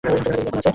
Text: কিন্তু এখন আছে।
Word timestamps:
কিন্তু 0.03 0.29
এখন 0.31 0.53
আছে। 0.53 0.69